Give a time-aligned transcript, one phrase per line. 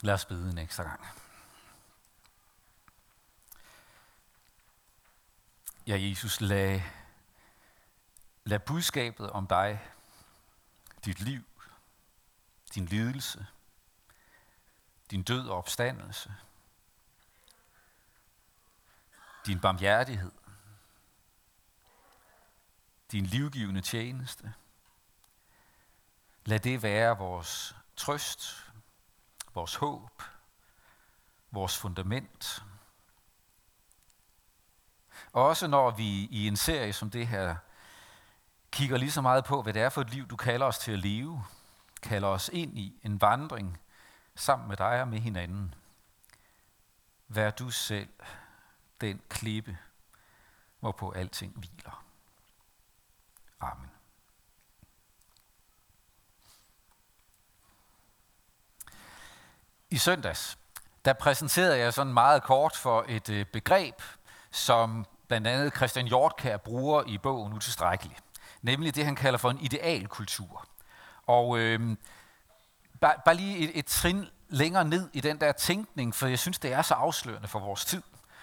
[0.00, 1.06] Lad os bede en ekstra gang.
[5.86, 6.80] Ja, Jesus, lad,
[8.44, 9.88] lad budskabet om dig,
[11.04, 11.44] dit liv,
[12.74, 13.46] din lidelse,
[15.10, 16.34] din død og opstandelse,
[19.46, 20.32] din barmhjertighed,
[23.12, 24.54] din livgivende tjeneste.
[26.44, 28.67] Lad det være vores trøst,
[29.58, 30.22] vores håb,
[31.50, 32.64] vores fundament.
[35.32, 37.56] Også når vi i en serie som det her
[38.70, 40.92] kigger lige så meget på, hvad det er for et liv, du kalder os til
[40.92, 41.44] at leve,
[42.02, 43.78] kalder os ind i en vandring
[44.34, 45.74] sammen med dig og med hinanden.
[47.28, 48.08] Vær du selv
[49.00, 49.78] den klippe,
[50.80, 52.04] hvorpå alting hviler.
[53.60, 53.97] Amen.
[59.90, 60.58] I søndags,
[61.04, 64.02] der præsenterede jeg sådan meget kort for et øh, begreb,
[64.50, 68.16] som blandt andet Christian Hjortkær bruger i bogen Utilstrækkelig.
[68.62, 70.66] Nemlig det, han kalder for en idealkultur.
[71.26, 71.96] Og øh,
[73.00, 76.58] bare, bare lige et, et trin længere ned i den der tænkning, for jeg synes,
[76.58, 78.02] det er så afslørende for vores tid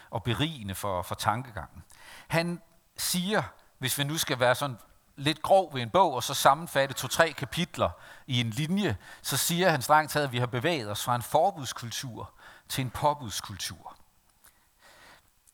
[0.10, 1.84] og berigende for, for tankegangen.
[2.28, 2.62] Han
[2.98, 3.44] siger,
[3.78, 4.78] hvis vi nu skal være sådan
[5.16, 7.90] lidt grov ved en bog, og så sammenfatte to-tre kapitler
[8.28, 11.22] i en linje, så siger han strengt taget, at vi har bevæget os fra en
[11.22, 12.32] forbudskultur
[12.70, 13.96] til en påbudskultur.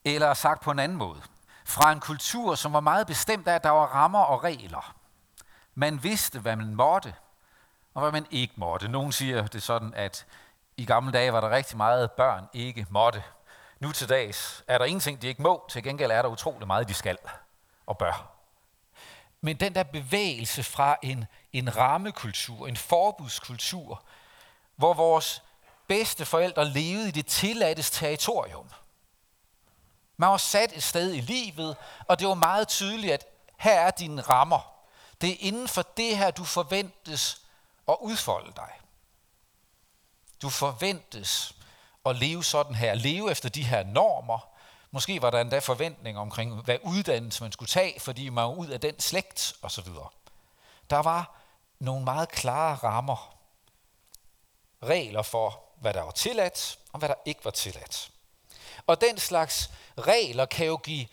[0.05, 1.21] Eller sagt på en anden måde,
[1.65, 4.95] fra en kultur, som var meget bestemt af, at der var rammer og regler.
[5.75, 7.13] Man vidste, hvad man måtte,
[7.93, 8.87] og hvad man ikke måtte.
[8.87, 10.25] Nogen siger det sådan, at
[10.77, 13.23] i gamle dage var der rigtig meget, børn ikke måtte.
[13.79, 16.87] Nu til dags er der ingenting, de ikke må, til gengæld er der utrolig meget,
[16.87, 17.17] de skal
[17.85, 18.30] og bør.
[19.41, 24.03] Men den der bevægelse fra en, en rammekultur, en forbudskultur,
[24.75, 25.43] hvor vores
[25.87, 28.69] bedste forældre levede i det tilladtes territorium.
[30.17, 33.25] Man var sat et sted i livet, og det var meget tydeligt, at
[33.57, 34.73] her er dine rammer.
[35.21, 37.41] Det er inden for det her, du forventes
[37.87, 38.71] at udfolde dig.
[40.41, 41.55] Du forventes
[42.05, 44.50] at leve sådan her, leve efter de her normer,
[44.91, 48.67] Måske var der endda forventning omkring, hvad uddannelse man skulle tage, fordi man var ud
[48.67, 49.87] af den slægt osv.
[50.89, 51.41] Der var
[51.79, 53.37] nogle meget klare rammer,
[54.83, 58.11] regler for, hvad der var tilladt, og hvad der ikke var tilladt.
[58.87, 61.07] Og den slags regler kan jo give,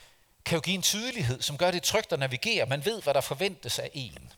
[0.45, 2.67] kan jo give en tydelighed, som gør det trygt at navigere.
[2.67, 4.33] Man ved, hvad der forventes af en.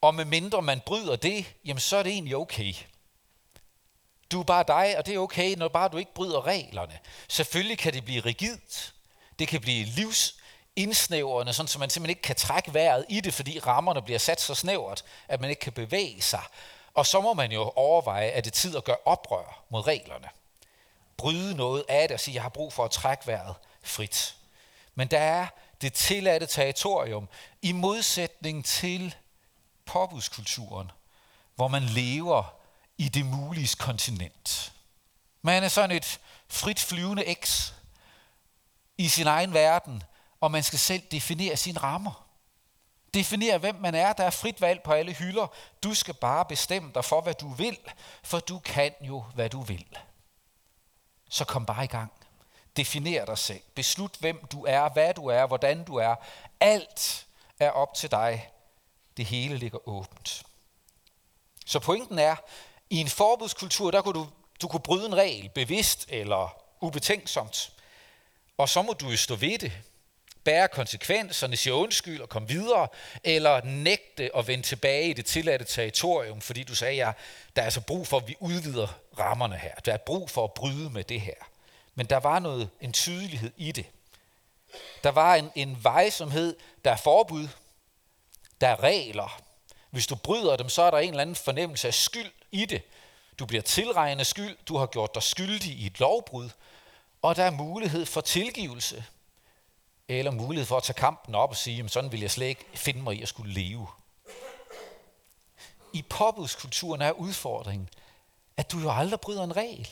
[0.00, 2.74] Og med mindre man bryder det, jamen så er det egentlig okay.
[4.32, 6.98] Du er bare dig, og det er okay, når bare du ikke bryder reglerne.
[7.28, 8.94] Selvfølgelig kan det blive rigidt.
[9.38, 13.58] Det kan blive livsindsnævrende, sådan så man simpelthen ikke kan trække vejret i det, fordi
[13.58, 16.42] rammerne bliver sat så snævert, at man ikke kan bevæge sig.
[16.94, 20.28] Og så må man jo overveje, at det er tid at gøre oprør mod reglerne.
[21.16, 24.36] Bryde noget af det og sige, jeg har brug for at trække vejret frit.
[24.94, 25.46] Men der er
[25.80, 27.28] det tilladte territorium
[27.62, 29.14] i modsætning til
[29.86, 30.90] påbudskulturen,
[31.54, 32.61] hvor man lever
[33.02, 34.72] i det mulige kontinent.
[35.42, 37.74] Man er sådan et frit flyvende eks
[38.98, 40.02] i sin egen verden,
[40.40, 42.26] og man skal selv definere sine rammer.
[43.14, 44.12] Definere, hvem man er.
[44.12, 45.46] Der er frit valg på alle hylder.
[45.82, 47.78] Du skal bare bestemme dig for, hvad du vil,
[48.22, 49.86] for du kan jo, hvad du vil.
[51.30, 52.12] Så kom bare i gang.
[52.76, 53.62] Definer dig selv.
[53.74, 56.14] Beslut, hvem du er, hvad du er, hvordan du er.
[56.60, 57.26] Alt
[57.58, 58.50] er op til dig.
[59.16, 60.42] Det hele ligger åbent.
[61.66, 62.36] Så pointen er,
[62.92, 64.28] i en forbudskultur, der kunne du,
[64.62, 67.72] du kunne bryde en regel, bevidst eller ubetænksomt.
[68.58, 69.72] Og så må du jo stå ved det.
[70.44, 72.88] Bære konsekvenserne, sige undskyld og komme videre,
[73.24, 77.14] eller nægte at vende tilbage i det tilladte territorium, fordi du sagde, at
[77.56, 78.88] der er altså brug for, at vi udvider
[79.18, 79.74] rammerne her.
[79.74, 81.50] Der er brug for at bryde med det her.
[81.94, 83.86] Men der var noget, en tydelighed i det.
[85.04, 87.48] Der var en, en vejsomhed, der er forbud,
[88.60, 89.42] der er regler.
[89.90, 92.82] Hvis du bryder dem, så er der en eller anden fornemmelse af skyld i det.
[93.38, 96.50] Du bliver tilregnet skyld, du har gjort dig skyldig i et lovbrud,
[97.22, 99.04] og der er mulighed for tilgivelse,
[100.08, 102.64] eller mulighed for at tage kampen op og sige, at sådan vil jeg slet ikke
[102.74, 103.86] finde mig i at skulle leve.
[105.92, 107.88] I påbudskulturen er udfordringen,
[108.56, 109.88] at du jo aldrig bryder en regel.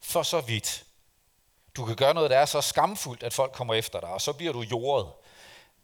[0.00, 0.84] For så vidt.
[1.76, 4.32] Du kan gøre noget, der er så skamfuldt, at folk kommer efter dig, og så
[4.32, 5.12] bliver du jordet.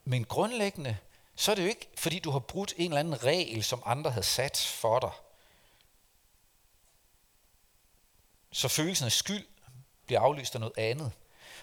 [0.05, 0.97] Men grundlæggende,
[1.37, 4.11] så er det jo ikke, fordi du har brudt en eller anden regel, som andre
[4.11, 5.11] havde sat for dig.
[8.53, 9.47] Så følelsen af skyld
[10.07, 11.13] bliver aflyst af noget andet.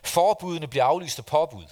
[0.04, 1.66] Forbudene bliver aflyst af påbud.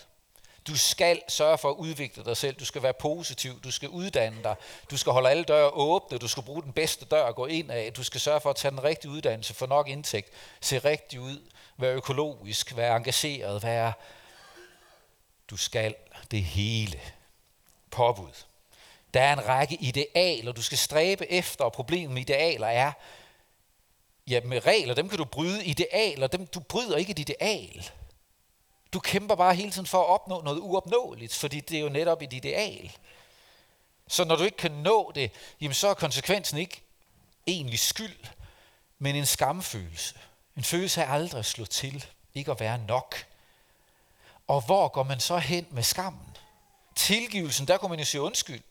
[0.68, 2.56] Du skal sørge for at udvikle dig selv.
[2.56, 3.62] Du skal være positiv.
[3.62, 4.56] Du skal uddanne dig.
[4.92, 6.18] Du skal holde alle døre åbne.
[6.18, 7.94] Du skal bruge den bedste dør at gå ind af.
[7.94, 10.30] Du skal sørge for at tage den rigtige uddannelse, få nok indtægt,
[10.62, 11.42] se rigtig ud,
[11.78, 13.94] være økologisk, være engageret, være...
[15.50, 15.96] Du skal
[16.32, 17.02] det hele.
[17.92, 18.46] Påbud.
[19.14, 22.92] Der er en række idealer, du skal stræbe efter, og problemet med idealer er,
[24.28, 25.66] ja, med regler, dem kan du bryde.
[25.66, 27.92] Idealer, dem, du bryder ikke et ideal.
[28.94, 32.22] Du kæmper bare hele tiden for at opnå noget uopnåeligt, fordi det er jo netop
[32.22, 32.92] et ideal.
[34.08, 35.32] Så når du ikke kan nå det,
[35.62, 36.82] jamen så er konsekvensen ikke
[37.48, 38.26] egentlig skyld,
[39.00, 40.16] men en skamfølelse.
[40.58, 42.06] En følelse af aldrig at slå til,
[42.36, 43.26] ikke at være nok.
[44.48, 46.38] Og hvor går man så hen med skammen?
[46.96, 48.62] Tilgivelsen, der kunne man jo sige undskyld.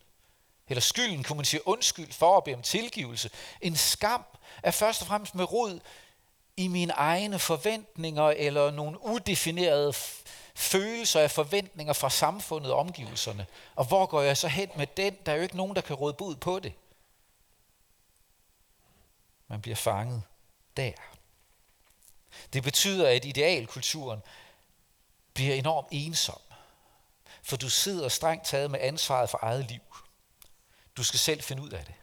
[0.69, 3.31] Eller skylden kunne man sige undskyld for at bede om tilgivelse.
[3.61, 4.25] En skam
[4.63, 5.81] er først og fremmest med rod
[6.57, 9.93] i mine egne forventninger eller nogle udefinerede
[10.55, 13.47] følelser af forventninger fra samfundet og omgivelserne.
[13.77, 15.17] Og hvor går jeg så hen med den?
[15.27, 16.73] Der er jo ikke nogen, der kan råde bud på det.
[19.49, 20.23] Man bliver fanget
[20.77, 20.93] der.
[22.53, 24.21] Det betyder, at idealkulturen
[25.35, 26.41] bliver enormt ensom.
[27.43, 29.81] For du sidder strengt taget med ansvaret for eget liv.
[30.97, 31.95] Du skal selv finde ud af det.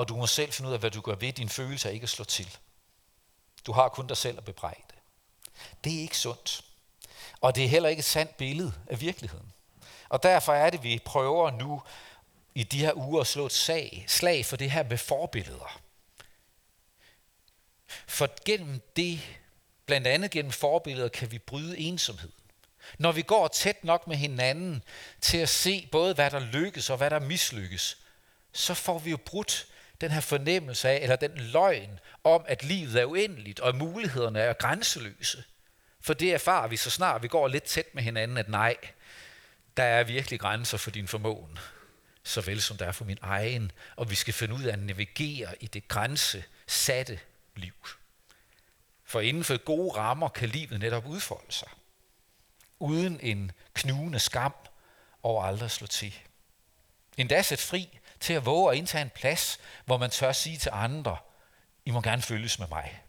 [0.00, 2.04] Og du må selv finde ud af, hvad du gør ved din følelse af ikke
[2.04, 2.58] at slå til.
[3.66, 4.94] Du har kun dig selv at bebrejde.
[5.84, 6.64] Det er ikke sundt.
[7.40, 9.52] Og det er heller ikke et sandt billede af virkeligheden.
[10.08, 11.82] Og derfor er det, vi prøver nu
[12.54, 15.80] i de her uger at slå et sag, slag for det her med forbilleder.
[18.06, 19.20] For gennem det,
[19.86, 22.32] blandt andet gennem forbilleder, kan vi bryde ensomhed.
[22.98, 24.82] Når vi går tæt nok med hinanden
[25.20, 27.96] til at se både, hvad der lykkes og hvad der mislykkes,
[28.52, 29.66] så får vi jo brudt
[30.00, 34.52] den her fornemmelse af, eller den løgn om, at livet er uendeligt, og mulighederne er
[34.52, 35.44] grænseløse.
[36.00, 38.76] For det erfarer vi så snart vi går lidt tæt med hinanden, at nej,
[39.76, 41.58] der er virkelig grænser for din formåen,
[42.22, 45.54] såvel som der er for min egen, og vi skal finde ud af at navigere
[45.60, 47.20] i det grænsesatte
[47.56, 47.74] liv.
[49.04, 51.68] For inden for gode rammer kan livet netop udfolde sig
[52.80, 54.54] uden en knugende skam
[55.22, 56.14] over aldrig at slå til.
[57.16, 60.70] Endda sæt fri til at våge at indtage en plads, hvor man tør sige til
[60.72, 61.16] andre,
[61.84, 63.02] I må gerne følges med mig.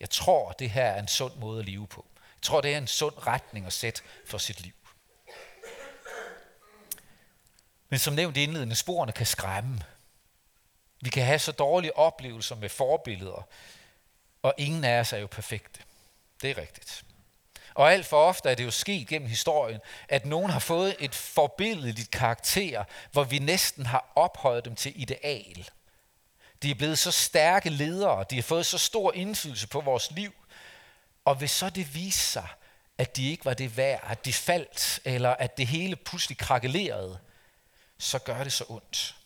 [0.00, 2.06] Jeg tror, det her er en sund måde at leve på.
[2.16, 4.74] Jeg tror, det er en sund retning at sætte for sit liv.
[7.88, 9.80] Men som nævnt indledende, sporene kan skræmme.
[11.00, 13.48] Vi kan have så dårlige oplevelser med forbilleder,
[14.42, 15.80] og ingen af os er jo perfekte.
[16.42, 17.04] Det er rigtigt.
[17.76, 21.14] Og alt for ofte er det jo sket gennem historien, at nogen har fået et
[21.14, 25.68] forbilledeligt karakter, hvor vi næsten har ophøjet dem til ideal.
[26.62, 30.32] De er blevet så stærke ledere, de har fået så stor indflydelse på vores liv,
[31.24, 32.48] og hvis så det viser sig,
[32.98, 37.18] at de ikke var det værd, at de faldt, eller at det hele pludselig krakelerede,
[37.98, 39.16] så gør det så ondt.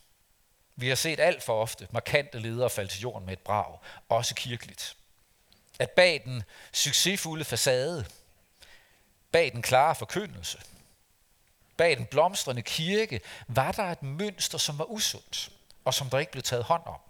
[0.76, 4.34] Vi har set alt for ofte markante ledere falde til jorden med et brag, også
[4.34, 4.96] kirkeligt.
[5.78, 6.42] At bag den
[6.72, 8.06] succesfulde facade,
[9.32, 10.58] Bag den klare forkyndelse,
[11.76, 15.50] bag den blomstrende kirke, var der et mønster, som var usundt,
[15.84, 17.00] og som der ikke blev taget hånd om.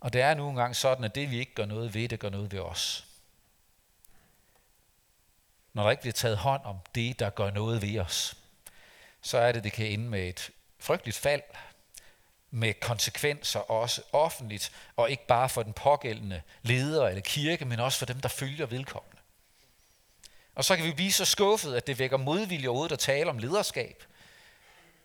[0.00, 2.28] Og det er nu engang sådan, at det vi ikke gør noget ved, det gør
[2.28, 3.06] noget ved os.
[5.72, 8.36] Når der ikke bliver taget hånd om det, der gør noget ved os,
[9.22, 11.42] så er det, det kan ende med et frygteligt fald,
[12.50, 17.98] med konsekvenser også offentligt, og ikke bare for den pågældende leder eller kirke, men også
[17.98, 19.07] for dem, der følger vedkommende.
[20.58, 23.38] Og så kan vi blive så skuffet, at det vækker modvilje overhovedet at tale om
[23.38, 24.04] lederskab,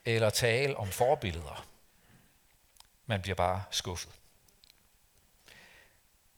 [0.06, 1.66] eller tale om forbilleder.
[3.06, 4.12] Man bliver bare skuffet.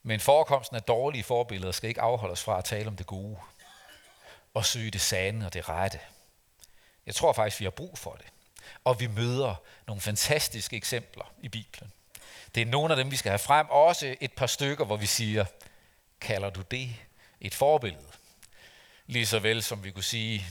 [0.02, 3.38] Men forekomsten af dårlige forbilleder skal ikke afholde os fra at tale om det gode,
[4.54, 6.00] og søge det sande og det rette.
[7.06, 8.26] Jeg tror faktisk, vi har brug for det.
[8.84, 9.54] Og vi møder
[9.86, 11.92] nogle fantastiske eksempler i Bibelen.
[12.54, 13.66] Det er nogle af dem, vi skal have frem.
[13.70, 15.44] Også et par stykker, hvor vi siger,
[16.20, 16.96] kalder du det
[17.40, 18.15] et forbillede?
[19.06, 20.46] Lige så vel som vi kunne sige,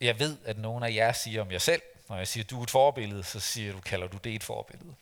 [0.00, 2.62] jeg ved, at nogen af jer siger om jer selv, når jeg siger, du er
[2.62, 4.94] et forbillede, så siger du, kalder du det et forbillede.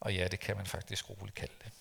[0.00, 1.72] Og ja, det kan man faktisk roligt kalde det.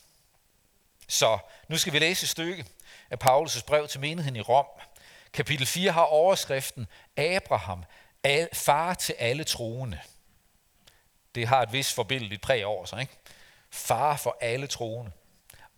[1.07, 1.37] Så
[1.67, 2.65] nu skal vi læse et stykke
[3.09, 4.65] af Paulus' brev til menigheden i Rom.
[5.33, 6.87] Kapitel 4 har overskriften
[7.17, 7.83] Abraham,
[8.53, 9.99] far til alle troende.
[11.35, 13.13] Det har et vis forbilledeligt præg over sig, ikke?
[13.69, 15.11] Far for alle troende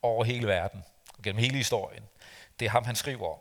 [0.02, 0.84] over hele verden,
[1.24, 2.04] gennem hele historien.
[2.60, 3.40] Det er ham, han skriver om.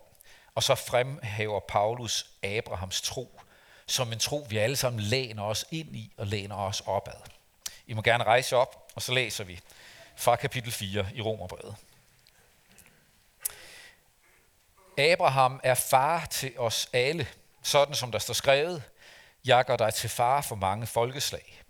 [0.55, 3.41] Og så fremhæver Paulus Abrahams tro
[3.85, 7.21] som en tro, vi alle sammen læner os ind i og læner os opad.
[7.87, 9.59] I må gerne rejse op, og så læser vi
[10.15, 11.75] fra kapitel 4 i Romerbrevet.
[14.97, 17.27] Abraham er far til os alle,
[17.63, 18.83] sådan som der står skrevet,
[19.45, 21.63] jeg gør dig til far for mange folkeslag.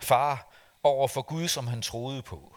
[0.00, 0.48] Far
[0.82, 2.56] over for Gud, som han troede på.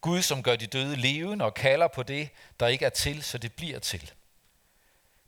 [0.00, 2.28] Gud, som gør de døde levende og kalder på det,
[2.60, 4.12] der ikke er til, så det bliver til.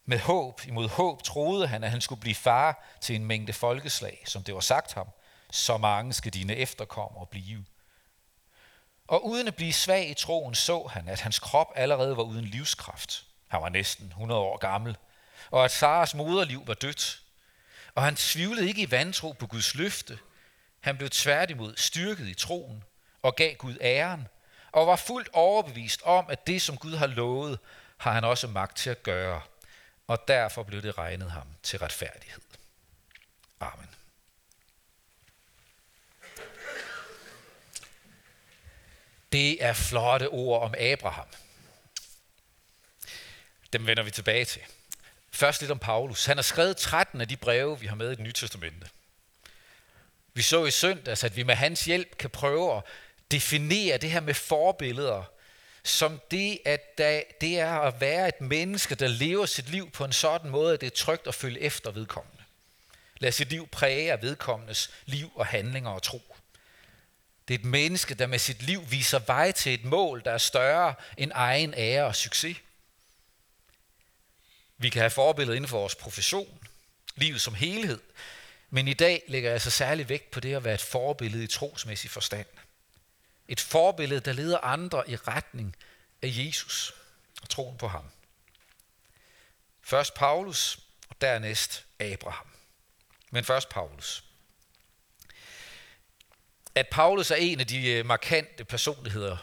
[0.07, 4.23] Med håb imod håb troede han, at han skulle blive far til en mængde folkeslag,
[4.27, 5.07] som det var sagt ham.
[5.51, 7.65] Så mange skal dine efterkommere blive.
[9.09, 12.45] Og uden at blive svag i troen, så han, at hans krop allerede var uden
[12.45, 13.25] livskraft.
[13.49, 14.97] Han var næsten 100 år gammel.
[15.51, 17.21] Og at Saras moderliv var dødt.
[17.95, 20.19] Og han tvivlede ikke i vantro på Guds løfte.
[20.81, 22.85] Han blev tværtimod styrket i troen
[23.23, 24.29] og gav Gud æren,
[24.73, 27.59] og var fuldt overbevist om, at det, som Gud har lovet,
[27.99, 29.41] har han også magt til at gøre.
[30.07, 32.43] Og derfor blev det regnet ham til retfærdighed.
[33.61, 33.89] Amen.
[39.33, 41.27] Det er flotte ord om Abraham.
[43.73, 44.63] Dem vender vi tilbage til.
[45.31, 46.25] Først lidt om Paulus.
[46.25, 48.89] Han har skrevet 13 af de breve, vi har med i det nye testamente.
[50.35, 52.83] Vi så i søndags, at vi med hans hjælp kan prøve at
[53.31, 55.25] definere det her med forbilleder,
[55.85, 60.05] som det, at der, det er at være et menneske, der lever sit liv på
[60.05, 62.43] en sådan måde, at det er trygt at følge efter vedkommende.
[63.19, 66.37] Lad sit liv præge af vedkommendes liv og handlinger og tro.
[67.49, 70.39] Det er et menneske, der med sit liv viser vej til et mål, der er
[70.39, 72.57] større end egen ære og succes.
[74.79, 76.59] Vi kan have forbilleder inden for vores profession,
[77.17, 78.01] livet som helhed,
[78.71, 81.47] men i dag lægger jeg så særlig vægt på det at være et forbillede i
[81.47, 82.47] trosmæssig forstand.
[83.49, 85.77] Et forbillede, der leder andre i retning
[86.23, 86.95] af Jesus
[87.43, 88.05] og troen på ham.
[89.83, 92.47] Først Paulus, og dernæst Abraham.
[93.31, 94.25] Men først Paulus.
[96.75, 99.37] At Paulus er en af de øh, markante personligheder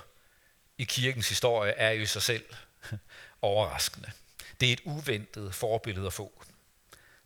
[0.78, 2.46] i kirkens historie, er jo i sig selv
[3.42, 4.12] overraskende.
[4.60, 6.44] Det er et uventet forbillede at få.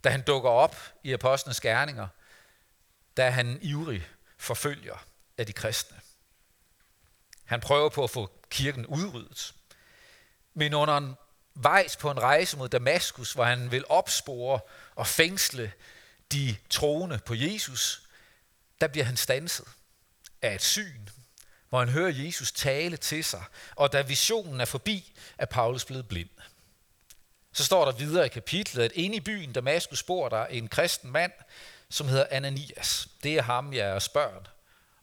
[0.03, 2.07] Da han dukker op i apostlenes gerninger,
[3.17, 5.05] der er han ivrig forfølger
[5.37, 6.01] af de kristne.
[7.45, 9.53] Han prøver på at få kirken udryddet.
[10.53, 11.15] Men under en
[11.55, 14.59] vejs på en rejse mod Damaskus, hvor han vil opspore
[14.95, 15.71] og fængsle
[16.31, 18.01] de troende på Jesus,
[18.81, 19.67] der bliver han stanset
[20.41, 21.07] af et syn,
[21.69, 23.43] hvor han hører Jesus tale til sig,
[23.75, 26.29] og da visionen er forbi, er Paulus blevet blind.
[27.53, 31.11] Så står der videre i kapitlet, at inde i byen Damaskus bor der en kristen
[31.11, 31.31] mand,
[31.89, 33.07] som hedder Ananias.
[33.23, 34.54] Det er ham, jeg er spørger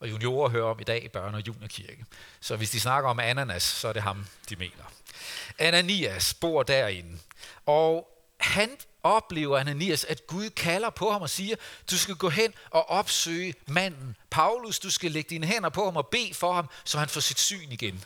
[0.03, 2.05] og juniorer hører om i dag i børne- og juniorkirke.
[2.41, 4.93] Så hvis de snakker om ananas, så er det ham, de mener.
[5.59, 7.19] Ananias bor derinde,
[7.67, 8.09] og
[8.41, 8.71] han
[9.03, 11.57] oplever Ananias, at Gud kalder på ham og siger,
[11.91, 14.17] du skal gå hen og opsøge manden.
[14.31, 17.21] Paulus, du skal lægge dine hænder på ham og bede for ham, så han får
[17.21, 18.05] sit syn igen.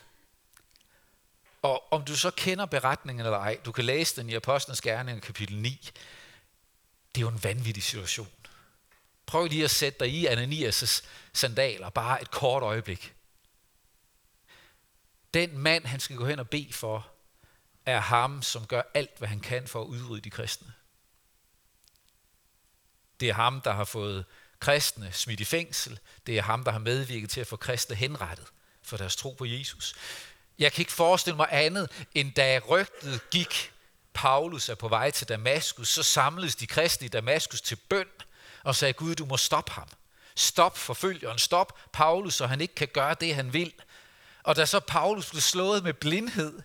[1.61, 5.21] Og om du så kender beretningen eller ej, du kan læse den i Apostlenes Gerninger
[5.21, 5.89] kapitel 9.
[7.15, 8.29] Det er jo en vanvittig situation.
[9.27, 13.13] Prøv lige at sætte dig i Ananias' sandaler, bare et kort øjeblik.
[15.33, 17.07] Den mand, han skal gå hen og bede for,
[17.85, 20.73] er ham, som gør alt, hvad han kan for at udrydde de kristne.
[23.19, 24.25] Det er ham, der har fået
[24.59, 25.99] kristne smidt i fængsel.
[26.27, 28.47] Det er ham, der har medvirket til at få kristne henrettet
[28.83, 29.95] for deres tro på Jesus.
[30.59, 33.71] Jeg kan ikke forestille mig andet, end da rygtet gik,
[34.13, 38.07] Paulus er på vej til Damaskus, så samledes de kristne i Damaskus til bøn
[38.67, 39.87] og sagde, Gud, du må stoppe ham.
[40.35, 43.73] Stop forfølgeren, stop Paulus, så han ikke kan gøre det, han vil.
[44.43, 46.61] Og da så Paulus blev slået med blindhed,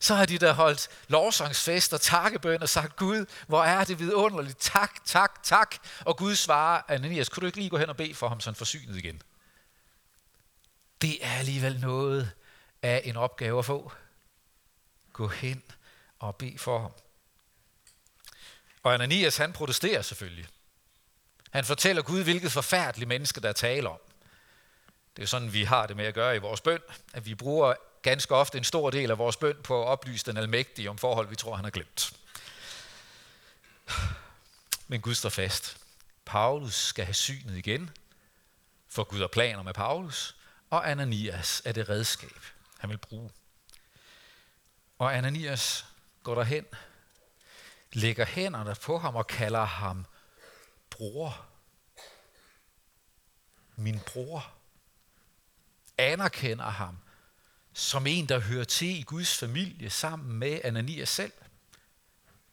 [0.00, 4.58] så har de der holdt lovsangsfest og takkebøn og sagt, Gud, hvor er det vidunderligt,
[4.60, 5.76] tak, tak, tak.
[6.00, 8.50] Og Gud svarer, Ananias, kunne du ikke lige gå hen og bede for ham, så
[8.50, 9.22] han forsynet igen?
[11.02, 12.30] Det er alligevel noget
[12.82, 13.92] af en opgave at få.
[15.12, 15.62] Gå hen
[16.18, 16.92] og bed for ham.
[18.82, 20.46] Og Ananias, han protesterer selvfølgelig.
[21.50, 24.00] Han fortæller Gud, hvilket forfærdeligt menneske, der taler om.
[25.16, 26.80] Det er sådan, vi har det med at gøre i vores bøn,
[27.12, 30.36] at vi bruger ganske ofte en stor del af vores bøn på at oplyse den
[30.36, 32.12] almægtige om forhold, vi tror, han har glemt.
[34.88, 35.76] Men Gud står fast.
[36.24, 37.90] Paulus skal have synet igen,
[38.88, 40.36] for Gud har planer med Paulus,
[40.70, 42.40] og Ananias er det redskab,
[42.78, 43.30] han vil bruge.
[44.98, 45.86] Og Ananias
[46.22, 46.64] går derhen,
[47.92, 50.06] lægger hænderne på ham og kalder ham
[50.98, 51.46] bror.
[53.76, 54.52] Min bror.
[55.98, 56.98] Anerkender ham
[57.72, 61.32] som en, der hører til i Guds familie sammen med Ananias selv.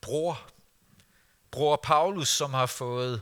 [0.01, 0.49] Bror.
[1.51, 3.21] Bror Paulus, som har fået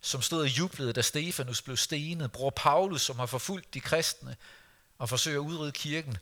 [0.00, 2.32] som stod og jublede, da Stefanus blev stenet.
[2.32, 4.36] Bror Paulus, som har forfulgt de kristne
[4.98, 6.16] og forsøger at udrydde kirken.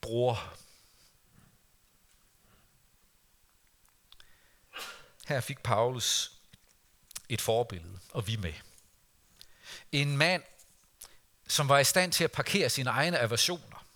[0.00, 0.54] Bror.
[5.28, 6.33] Her fik Paulus
[7.28, 8.52] et forbillede, og vi med.
[9.92, 10.42] En mand,
[11.48, 13.86] som var i stand til at parkere sine egne aversioner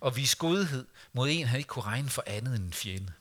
[0.00, 3.12] og vise godhed mod en, han ikke kunne regne for andet end en fjende.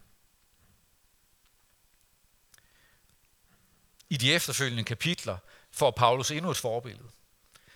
[4.10, 5.38] I de efterfølgende kapitler
[5.72, 7.10] får Paulus endnu et forbillede,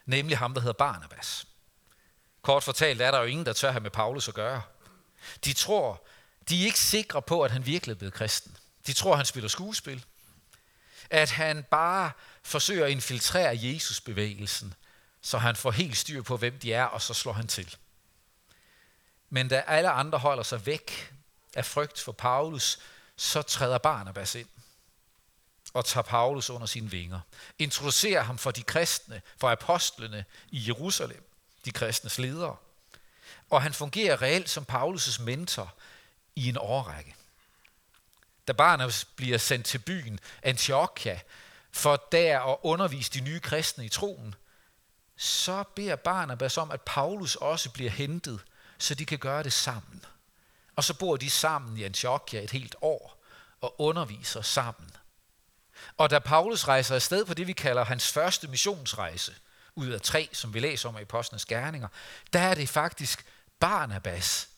[0.05, 1.47] nemlig ham, der hedder Barnabas.
[2.41, 4.62] Kort fortalt er der jo ingen, der tør have med Paulus at gøre.
[5.45, 6.07] De tror,
[6.50, 8.57] de er ikke sikre på, at han virkelig er blevet kristen.
[8.88, 10.05] De tror, han spiller skuespil.
[11.09, 12.11] At han bare
[12.43, 14.73] forsøger at infiltrere Jesus-bevægelsen,
[15.21, 17.75] så han får helt styr på, hvem de er, og så slår han til.
[19.29, 21.13] Men da alle andre holder sig væk
[21.55, 22.79] af frygt for Paulus,
[23.15, 24.47] så træder Barnabas ind
[25.73, 27.19] og tager Paulus under sine vinger.
[27.59, 31.29] Introducerer ham for de kristne, for apostlene i Jerusalem,
[31.65, 32.55] de kristnes ledere.
[33.49, 35.73] Og han fungerer reelt som Paulus' mentor
[36.35, 37.15] i en årrække.
[38.48, 41.20] Da Barnabas bliver sendt til byen Antiochia
[41.72, 44.36] for der at undervise de nye kristne i troen,
[45.18, 48.39] så beder Barnabas om, at Paulus også bliver hentet,
[48.77, 50.06] så de kan gøre det sammen.
[50.75, 53.24] Og så bor de sammen i Antiochia et helt år
[53.62, 54.92] og underviser sammen.
[55.98, 59.36] Og da Paulus rejser afsted på det, vi kalder hans første missionsrejse,
[59.75, 61.88] ud af tre, som vi læser om i Apostlenes Gerninger,
[62.34, 63.25] der er det faktisk
[63.60, 64.50] Barnabas,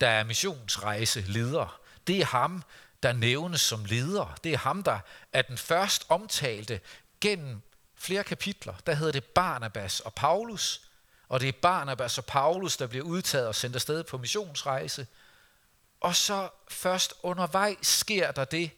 [0.00, 1.80] der er missionsrejseleder.
[2.06, 2.64] Det er ham,
[3.02, 4.34] der nævnes som leder.
[4.44, 4.98] Det er ham, der
[5.32, 6.80] er den først omtalte
[7.20, 7.62] gennem
[7.94, 8.74] flere kapitler.
[8.86, 10.82] Der hedder det Barnabas og Paulus,
[11.28, 15.06] og det er Barnabas og Paulus, der bliver udtaget og sendt afsted på missionsrejse.
[16.00, 18.70] Og så først undervejs sker der det,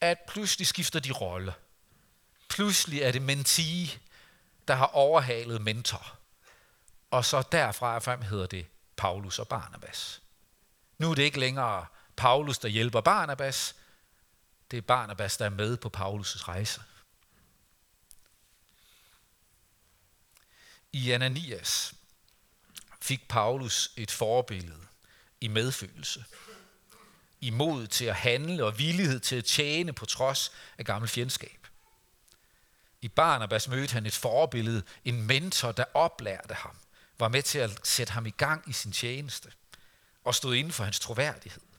[0.00, 1.54] at pludselig skifter de rolle.
[2.48, 3.88] Pludselig er det mentee,
[4.68, 6.16] der har overhalet mentor.
[7.10, 8.66] Og så derfra frem hedder det
[8.96, 10.22] Paulus og Barnabas.
[10.98, 11.86] Nu er det ikke længere
[12.20, 13.76] Paulus, der hjælper Barnabas.
[14.70, 16.82] Det er Barnabas, der er med på Paulus' rejse.
[20.92, 21.94] I Ananias
[23.00, 24.86] fik Paulus et forbillede
[25.40, 26.24] i medfølelse,
[27.40, 31.66] i mod til at handle og villighed til at tjene på trods af gammel fjendskab.
[33.00, 36.76] I Barnabas mødte han et forbillede, en mentor, der oplærte ham,
[37.18, 39.52] var med til at sætte ham i gang i sin tjeneste
[40.24, 41.69] og stod inden for hans troværdighed.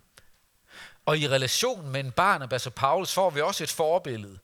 [1.05, 4.39] Og i relation med Barnabas og Paulus får vi også et forbillede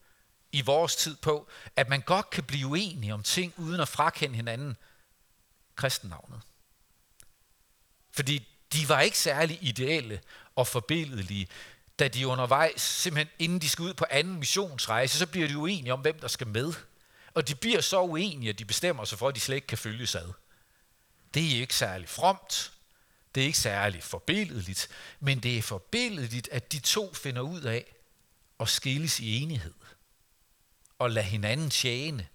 [0.51, 4.35] i vores tid på, at man godt kan blive uenige om ting, uden at frakende
[4.35, 4.77] hinanden
[5.75, 6.41] kristennavnet.
[8.11, 10.21] Fordi de var ikke særlig ideelle
[10.55, 11.47] og forbilledelige
[11.99, 15.93] da de undervejs, simpelthen inden de skal ud på anden missionsrejse, så bliver de uenige
[15.93, 16.73] om, hvem der skal med.
[17.33, 19.77] Og de bliver så uenige, at de bestemmer sig for, at de slet ikke kan
[19.77, 20.33] følges ad.
[21.33, 22.71] Det er ikke særlig fromt,
[23.37, 27.95] det er ikke særlig forbilledeligt, men det er forbilledeligt, at de to finder ud af
[28.59, 29.73] at skilles i enighed.
[30.99, 32.27] Og lade hinanden tjene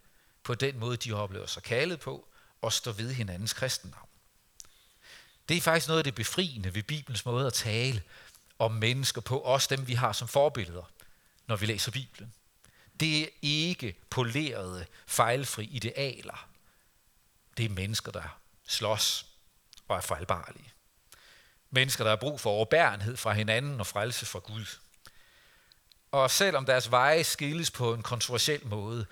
[0.43, 2.29] på den måde, de oplever sig kaldet på,
[2.61, 4.09] og stå ved hinandens kristendom.
[5.49, 8.03] Det er faktisk noget af det befriende ved Bibelens måde at tale
[8.59, 10.91] om mennesker på, også dem vi har som forbilleder,
[11.47, 12.35] når vi læser Bibelen.
[13.01, 16.49] Det er ikke polerede, fejlfri idealer.
[17.57, 19.27] Det er mennesker, der slås
[19.89, 20.73] og er fejlbarlige.
[21.75, 24.67] Mennesker, der har brug for overbærenhed fra hinanden og frelse fra Gud.
[26.11, 29.07] Og selvom deres veje skilles på en kontroversiel måde,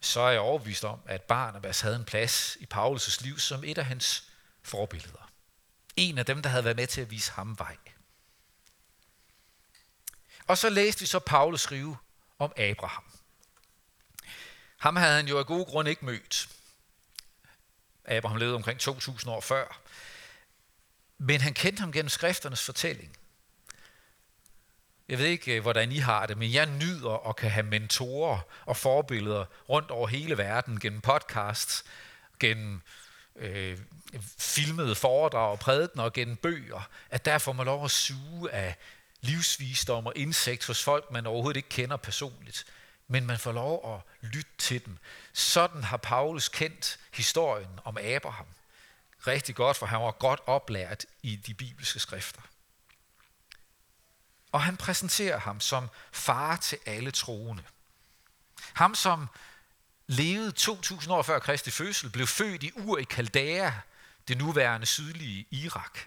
[0.00, 3.78] så er jeg overbevist om, at Barnabas havde en plads i Paulus' liv som et
[3.78, 4.24] af hans
[4.62, 5.30] forbilleder.
[5.96, 7.76] En af dem, der havde været med til at vise ham vej.
[10.46, 11.96] Og så læste vi så Paulus skrive
[12.38, 13.04] om Abraham.
[14.76, 16.48] Ham havde han jo af gode grunde ikke mødt.
[18.04, 19.80] Abraham levede omkring 2000 år før.
[21.26, 23.16] Men han kendte ham gennem skrifternes fortælling.
[25.08, 28.38] Jeg ved ikke, øh, hvordan I har det, men jeg nyder at kan have mentorer
[28.66, 31.84] og forbilleder rundt over hele verden gennem podcasts,
[32.40, 32.80] gennem
[33.36, 33.78] øh,
[34.38, 38.76] filmede foredrag og prædikener og gennem bøger, at der får man lov at suge af
[39.20, 42.64] livsvisdom og indsigt hos folk, man overhovedet ikke kender personligt.
[43.08, 44.98] Men man får lov at lytte til dem.
[45.32, 48.46] Sådan har Paulus kendt historien om Abraham.
[49.26, 52.40] Rigtig godt, for han var godt oplært i de bibelske skrifter.
[54.52, 57.62] Og han præsenterer ham som far til alle troende.
[58.72, 59.28] Ham, som
[60.06, 63.70] levede 2000 år før Kristi fødsel, blev født i Ur i Kaldæa,
[64.28, 65.98] det nuværende sydlige Irak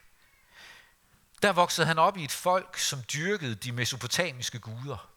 [1.42, 5.10] der voksede han op i et folk, som dyrkede de mesopotamiske guder.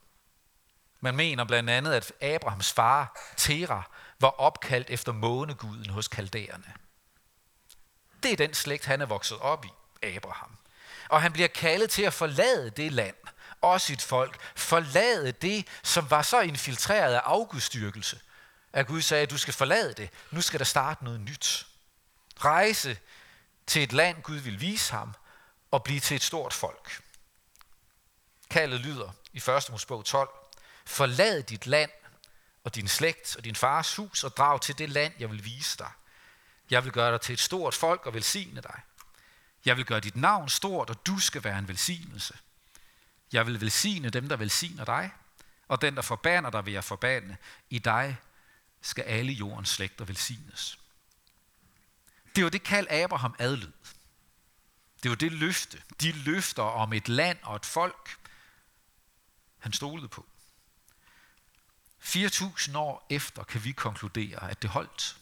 [1.00, 6.74] Man mener blandt andet, at Abrahams far, Tera, var opkaldt efter måneguden hos kaldæerne.
[8.22, 9.68] Det er den slægt, han er vokset op i,
[10.02, 10.56] Abraham.
[11.08, 13.14] Og han bliver kaldet til at forlade det land
[13.60, 18.20] og sit folk, forlade det, som var så infiltreret af afgudstyrkelse,
[18.72, 20.10] at Gud sagde, at du skal forlade det.
[20.30, 21.66] Nu skal der starte noget nyt.
[22.36, 22.98] Rejse
[23.66, 25.14] til et land, Gud vil vise ham,
[25.70, 27.02] og blive til et stort folk.
[28.50, 29.70] Kaldet lyder i 1.
[29.70, 30.30] Mosebog 12.
[30.86, 31.90] Forlad dit land
[32.64, 35.78] og din slægt og din fars hus og drag til det land, jeg vil vise
[35.78, 35.90] dig.
[36.70, 38.80] Jeg vil gøre dig til et stort folk og velsigne dig.
[39.64, 42.38] Jeg vil gøre dit navn stort, og du skal være en velsignelse.
[43.32, 45.10] Jeg vil velsigne dem, der velsigner dig,
[45.68, 47.36] og den, der forbander dig, vil jeg forbande.
[47.70, 48.16] I dig
[48.80, 50.78] skal alle jordens slægter velsignes.
[52.36, 53.72] Det var det kald Abraham adlød.
[55.02, 58.18] Det var det løfte, de løfter om et land og et folk,
[59.58, 60.26] han stolede på.
[62.02, 65.19] 4.000 år efter kan vi konkludere, at det holdt.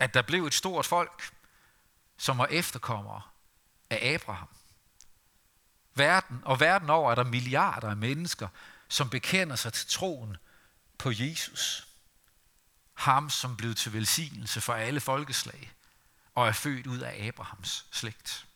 [0.00, 1.32] At der blev et stort folk,
[2.16, 3.22] som var efterkommere
[3.90, 4.48] af Abraham.
[5.94, 8.48] Verden, og verden over er der milliarder af mennesker,
[8.88, 10.36] som bekender sig til troen
[10.98, 11.88] på Jesus.
[12.94, 15.72] Ham, som blev til velsignelse for alle folkeslag
[16.34, 18.46] og er født ud af Abrahams slægt.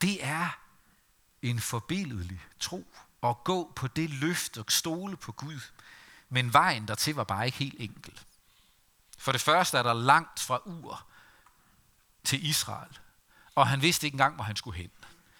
[0.00, 0.60] Det er
[1.42, 5.60] en forbilledelig tro at gå på det løfte og stole på Gud.
[6.28, 8.20] Men vejen dertil var bare ikke helt enkel.
[9.20, 11.06] For det første er der langt fra Ur
[12.24, 12.98] til Israel.
[13.54, 14.90] Og han vidste ikke engang, hvor han skulle hen.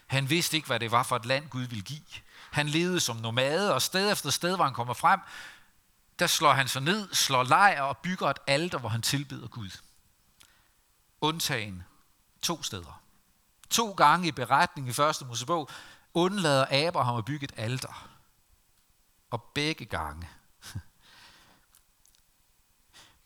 [0.06, 2.02] Han vidste ikke, hvad det var for et land, Gud ville give.
[2.50, 5.20] Han levede som nomade, og sted efter sted, hvor han kommer frem,
[6.18, 9.70] der slår han sig ned, slår lejr og bygger et alter, hvor han tilbeder Gud.
[11.20, 11.82] Undtagen
[12.42, 13.02] to steder.
[13.70, 15.70] To gange i beretningen i første Mosebog
[16.14, 18.08] undlader Abraham at bygge et alter.
[19.30, 20.28] Og begge gange,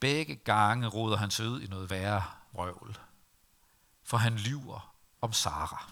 [0.05, 2.99] begge gange roder han sig ud i noget værre røvl.
[4.05, 5.91] For han lyver om Sara.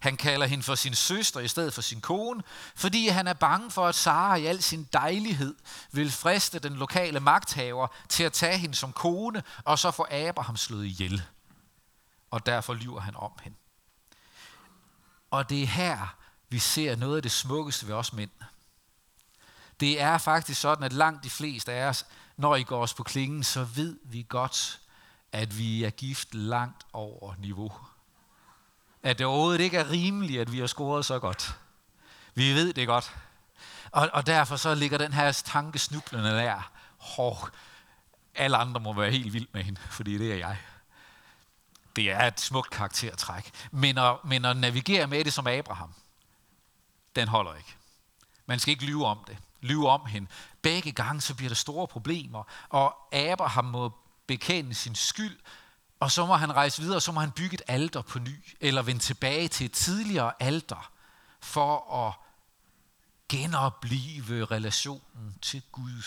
[0.00, 2.42] Han kalder hende for sin søster i stedet for sin kone,
[2.74, 5.54] fordi han er bange for, at Sara i al sin dejlighed
[5.92, 10.56] vil friste den lokale magthaver til at tage hende som kone, og så få Abraham
[10.56, 11.22] slået ihjel.
[12.30, 13.56] Og derfor lyver han om hende.
[15.30, 16.16] Og det er her,
[16.48, 18.30] vi ser noget af det smukkeste ved os mænd.
[19.80, 23.02] Det er faktisk sådan, at langt de fleste af os, når I går os på
[23.02, 24.80] klingen, så ved vi godt,
[25.32, 27.72] at vi er gift langt over niveau.
[29.02, 31.58] At det overhovedet ikke er rimeligt, at vi har scoret så godt.
[32.34, 33.16] Vi ved det godt.
[33.90, 36.70] Og, og derfor så ligger den her tanke snublende der.
[36.98, 37.48] Hår,
[38.34, 40.58] alle andre må være helt vild med hende, fordi det er jeg.
[41.96, 43.50] Det er et smukt karaktertræk.
[43.70, 45.94] Men at, men at navigere med det som Abraham,
[47.16, 47.74] den holder ikke.
[48.46, 49.36] Man skal ikke lyve om det.
[49.60, 50.28] Lyve om hende.
[50.62, 53.92] Begge gange så bliver der store problemer, og Abraham må
[54.26, 55.38] bekende sin skyld,
[56.00, 58.82] og så må han rejse videre, så må han bygge et alter på ny, eller
[58.82, 60.90] vende tilbage til et tidligere alter,
[61.40, 62.14] for at
[63.28, 66.02] genopleve relationen til Gud.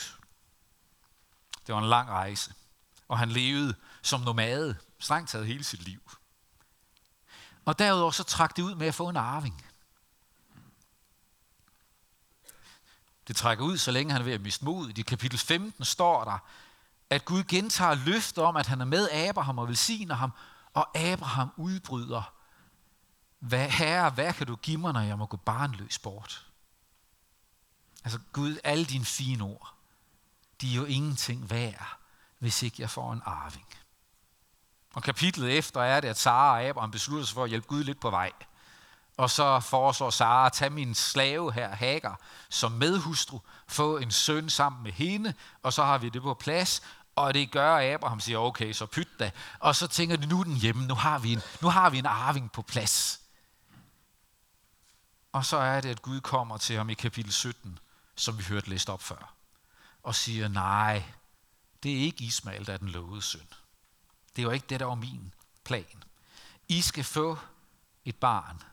[1.68, 2.54] Det var en lang rejse,
[3.08, 6.12] og han levede som nomade, strengt taget hele sit liv.
[7.66, 9.66] Og derudover så trak det ud med at få en arving.
[13.32, 14.90] Det trækker ud, så længe han er ved at miste mod.
[14.90, 16.38] I kapitel 15 står der,
[17.10, 20.32] at Gud gentager løftet om, at han er med Abraham og velsigner ham,
[20.74, 22.34] og Abraham udbryder,
[23.40, 26.46] hvad, herre, hvad kan du give mig, når jeg må gå barnløs bort?
[28.04, 29.74] Altså Gud, alle dine fine ord,
[30.62, 31.98] de er jo ingenting værd,
[32.40, 33.68] hvis ikke jeg får en arving.
[34.94, 37.84] Og kapitlet efter er det, at Sara og Abraham beslutter sig for at hjælpe Gud
[37.84, 38.32] lidt på vej.
[39.22, 44.50] Og så foreslår Sara at tage min slave her, Hagar, som medhustru, få en søn
[44.50, 46.82] sammen med hende, og så har vi det på plads,
[47.16, 49.32] og det gør, at Abraham siger, okay, så pyt da.
[49.60, 51.98] Og så tænker de, nu er den hjemme, nu har vi en, nu har vi
[51.98, 53.22] en arving på plads.
[55.32, 57.80] Og så er det, at Gud kommer til ham i kapitel 17,
[58.16, 59.34] som vi hørte læst op før,
[60.04, 61.04] og siger, nej,
[61.84, 63.48] det er ikke Ismael, der er den lovede søn.
[64.36, 66.04] Det var ikke det, der var min plan.
[66.68, 67.38] I skal få
[68.06, 68.64] et barn,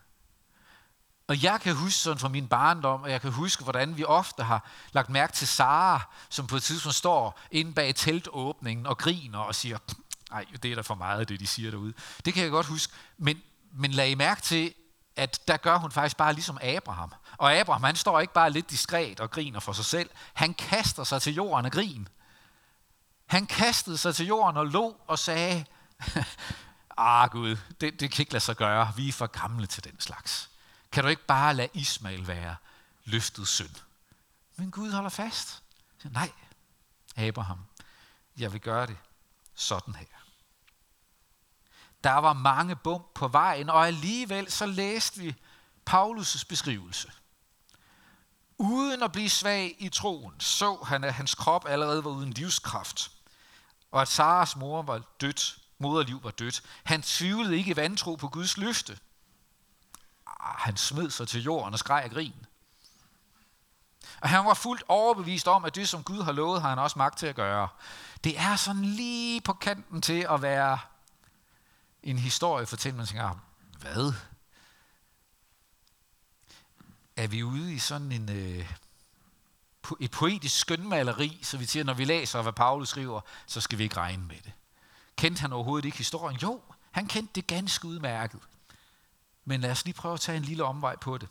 [1.29, 4.43] og jeg kan huske sådan fra min barndom, og jeg kan huske, hvordan vi ofte
[4.43, 9.39] har lagt mærke til Sara, som på et tidspunkt står inde bag teltåbningen og griner
[9.39, 9.79] og siger,
[10.31, 11.93] nej, det er da for meget, det de siger derude.
[12.25, 12.93] Det kan jeg godt huske.
[13.19, 14.75] Men, men lag I mærke til,
[15.17, 17.13] at der gør hun faktisk bare ligesom Abraham.
[17.37, 20.11] Og Abraham, han står ikke bare lidt diskret og griner for sig selv.
[20.35, 22.09] Han kaster sig til jorden og grin.
[23.27, 25.65] Han kastede sig til jorden og lå og sagde,
[26.97, 28.93] ah Gud, det, det kan ikke lade sig gøre.
[28.97, 30.51] Vi er for gamle til den slags.
[30.93, 32.57] Kan du ikke bare lade Ismail være
[33.05, 33.77] løftet søn?
[34.57, 35.63] Men Gud holder fast.
[36.03, 36.33] Siger, Nej,
[37.17, 37.59] Abraham,
[38.39, 38.97] jeg vil gøre det
[39.55, 40.07] sådan her.
[42.05, 45.35] Der var mange bump på vejen, og alligevel så læste vi
[45.91, 47.13] Paulus' beskrivelse.
[48.59, 53.11] Uden at blive svag i troen, så han, at hans krop allerede var uden livskraft,
[53.91, 56.63] og at Saras mor var dødt, moderliv var dødt.
[56.85, 58.99] Han tvivlede ikke i vantro på Guds løfte.
[60.59, 62.47] Han smed sig til jorden og skreg af grin.
[64.21, 66.99] Og han var fuldt overbevist om, at det, som Gud har lovet, har han også
[66.99, 67.69] magt til at gøre.
[68.25, 70.79] Det er sådan lige på kanten til at være
[72.03, 73.43] en historie for man tænker,
[73.81, 74.13] hvad?
[77.17, 78.73] Er vi ude i sådan en, øh,
[80.01, 83.83] et poetisk skønmaleri, så vi siger, når vi læser, hvad Paulus skriver, så skal vi
[83.83, 84.53] ikke regne med det.
[85.17, 86.39] Kendte han overhovedet ikke historien?
[86.39, 88.41] Jo, han kendte det ganske udmærket.
[89.49, 91.29] Men lad os lige prøve at tage en lille omvej på det.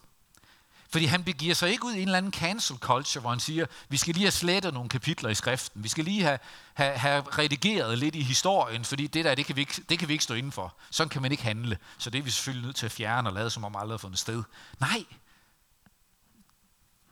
[0.90, 3.66] Fordi han begiver sig ikke ud i en eller anden cancel culture, hvor han siger,
[3.90, 5.84] vi skal lige have slettet nogle kapitler i skriften.
[5.84, 6.40] Vi skal lige have,
[6.74, 10.08] have, have redigeret lidt i historien, fordi det der, det kan, vi ikke, det kan
[10.08, 10.76] vi ikke stå indenfor.
[10.90, 11.78] Sådan kan man ikke handle.
[11.98, 13.98] Så det er vi selvfølgelig nødt til at fjerne og lade, som om aldrig har
[13.98, 14.44] fundet sted.
[14.80, 15.06] Nej.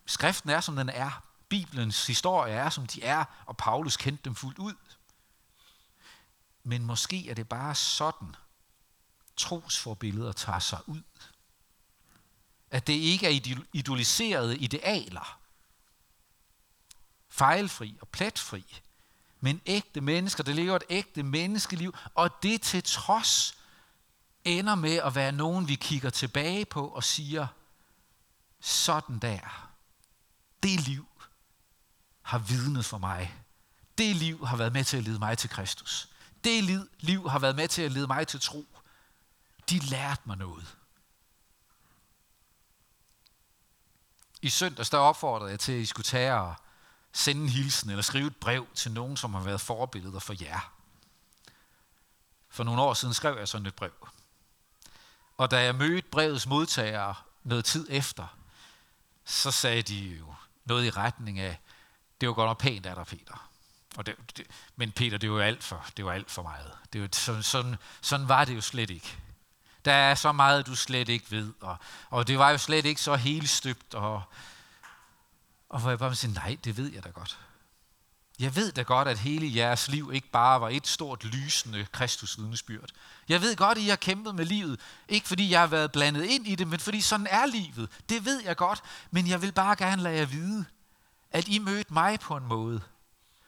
[0.06, 1.24] Skriften er, som den er.
[1.50, 4.74] Bibelens historie er, som de er, og Paulus kendte dem fuldt ud.
[6.64, 8.36] Men måske er det bare sådan,
[9.38, 11.02] trosforbilleder tager sig ud
[12.76, 15.40] at det ikke er idoliserede idealer.
[17.30, 18.82] Fejlfri og pletfri.
[19.40, 23.58] Men ægte mennesker, der lever et ægte menneskeliv, og det til trods
[24.44, 27.48] ender med at være nogen, vi kigger tilbage på og siger,
[28.60, 29.72] sådan der,
[30.64, 31.08] det liv
[32.22, 33.36] har vidnet for mig.
[33.98, 36.10] Det liv har været med til at lede mig til Kristus.
[36.44, 38.75] Det liv har været med til at lede mig til tro.
[39.70, 40.78] De lærte mig noget.
[44.42, 46.56] I søndags der opfordrede jeg til, at I skulle tage og
[47.14, 50.74] sende en hilsen eller skrive et brev til nogen, som har været forbilleder for jer.
[52.50, 54.08] For nogle år siden skrev jeg sådan et brev.
[55.38, 58.28] Og da jeg mødte brevets modtagere noget tid efter,
[59.26, 61.60] så sagde de jo noget i retning af,
[62.22, 63.50] det var godt nok pænt af dig, Peter.
[63.98, 66.72] Og det, det, men Peter, det var alt for, det var alt for meget.
[66.94, 69.18] Det var, sådan, sådan, sådan var det jo slet ikke.
[69.86, 71.54] Der er så meget, du slet ikke ved.
[71.62, 71.78] Og,
[72.10, 73.94] og det var jo slet ikke så helt støbt.
[73.94, 74.24] Og,
[75.70, 77.40] og hvor jeg bare sige, nej, det ved jeg da godt.
[78.40, 82.38] Jeg ved da godt, at hele jeres liv ikke bare var et stort lysende Kristus
[82.38, 82.90] vidnesbyrd.
[83.30, 84.80] Jeg ved godt, at I har kæmpet med livet.
[85.08, 87.90] Ikke fordi jeg har været blandet ind i det, men fordi sådan er livet.
[88.10, 88.84] Det ved jeg godt.
[89.12, 90.66] Men jeg vil bare gerne lade jer vide,
[91.32, 92.82] at I mødte mig på en måde,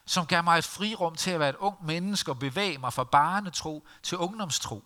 [0.06, 3.04] som gav mig et frirum til at være et ung menneske og bevæge mig fra
[3.04, 4.84] barnetro til ungdomstro.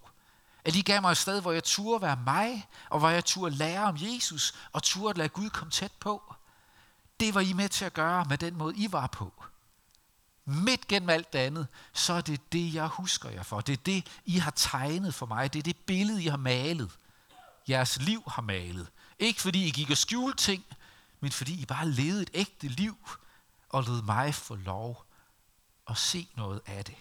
[0.65, 3.55] At I gav mig et sted, hvor jeg turde være mig, og hvor jeg turde
[3.55, 6.35] lære om Jesus, og turde lade Gud komme tæt på.
[7.19, 9.33] Det var I med til at gøre med den måde, I var på.
[10.45, 13.61] Midt gennem alt det andet, så er det det, jeg husker jer for.
[13.61, 15.53] Det er det, I har tegnet for mig.
[15.53, 16.91] Det er det billede, I har malet.
[17.69, 18.87] Jeres liv har malet.
[19.19, 20.65] Ikke fordi I gik og skjulte ting,
[21.19, 22.97] men fordi I bare levede et ægte liv,
[23.69, 25.05] og lod mig få lov
[25.87, 26.95] at se noget af det.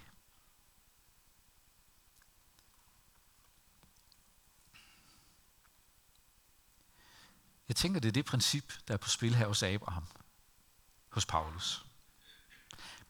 [7.70, 10.04] Jeg tænker, det er det princip, der er på spil her hos Abraham,
[11.08, 11.84] hos Paulus.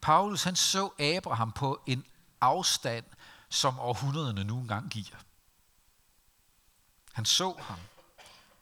[0.01, 2.05] Paulus han så Abraham på en
[2.41, 3.05] afstand,
[3.49, 5.17] som århundrederne nu engang giver.
[7.13, 7.79] Han så ham.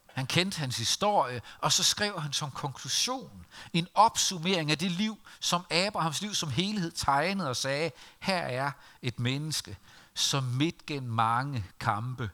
[0.06, 5.18] Han kendte hans historie, og så skrev han som konklusion en opsummering af det liv,
[5.40, 8.70] som Abrahams liv som helhed tegnede og sagde, her er
[9.02, 9.78] et menneske,
[10.14, 12.30] som midt gennem mange kampe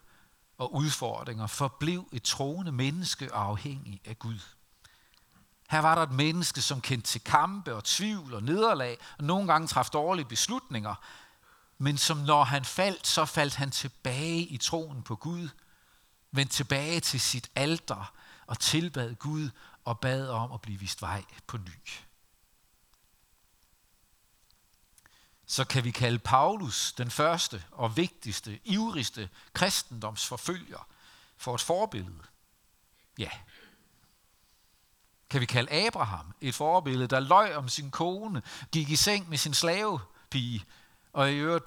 [0.59, 4.38] og udfordringer forblev et troende menneske afhængig af Gud.
[5.71, 9.47] Her var der et menneske, som kendte til kampe og tvivl og nederlag, og nogle
[9.53, 10.95] gange traf dårlige beslutninger,
[11.79, 15.49] men som når han faldt, så faldt han tilbage i troen på Gud,
[16.33, 18.12] vendte tilbage til sit alter
[18.47, 19.51] og tilbad Gud
[19.85, 21.90] og bad om at blive vist vej på ny.
[25.55, 30.88] Så kan vi kalde Paulus den første og vigtigste, ivrigste kristendomsforfølger
[31.37, 32.23] for et forbillede.
[33.19, 33.31] Ja.
[35.31, 39.38] Kan vi kalde Abraham et forbillede, der løj om sin kone, gik i seng med
[39.38, 40.64] sin slavepige,
[41.12, 41.64] og i øvrigt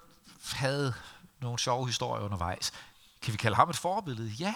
[0.54, 0.94] havde
[1.40, 2.72] nogle sjove historier undervejs.
[3.22, 4.30] Kan vi kalde ham et forbillede?
[4.30, 4.56] Ja.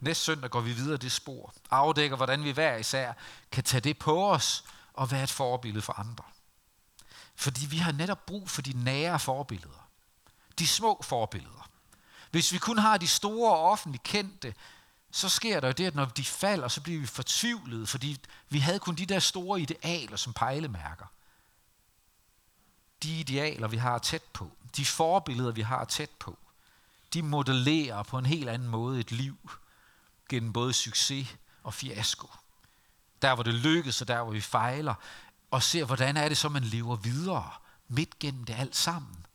[0.00, 1.54] Næste søndag går vi videre det spor.
[1.70, 3.12] Afdækker, hvordan vi hver især
[3.52, 6.24] kan tage det på os og være et forbillede for andre.
[7.38, 9.88] Fordi vi har netop brug for de nære forbilleder.
[10.58, 11.70] De små forbilleder.
[12.30, 14.54] Hvis vi kun har de store og offentligt kendte,
[15.10, 18.58] så sker der jo det, at når de falder, så bliver vi fortvivlede, fordi vi
[18.58, 21.06] havde kun de der store idealer som pejlemærker.
[23.02, 24.50] De idealer, vi har tæt på.
[24.76, 26.38] De forbilleder, vi har tæt på.
[27.14, 29.50] de modellerer på en helt anden måde et liv
[30.28, 32.30] gennem både succes og fiasko.
[33.22, 34.94] Der, hvor det lykkes, og der, hvor vi fejler,
[35.50, 37.52] og ser, hvordan er det så, man lever videre
[37.88, 39.26] midt gennem det alt sammen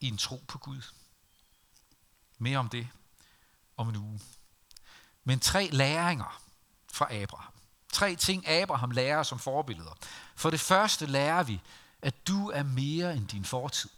[0.00, 0.82] i en tro på Gud.
[2.38, 2.88] Mere om det
[3.76, 4.20] om en uge.
[5.24, 6.42] Men tre læringer
[6.92, 7.52] fra Abraham.
[7.92, 9.94] Tre ting, Abraham lærer som forbilleder.
[10.36, 11.60] For det første lærer vi,
[12.02, 13.90] at du er mere end din fortid.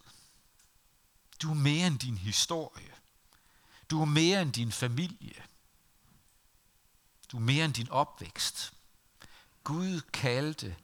[1.42, 2.94] Du er mere end din historie.
[3.90, 5.42] Du er mere end din familie.
[7.32, 8.72] Du er mere end din opvækst.
[9.64, 10.76] Gud kaldte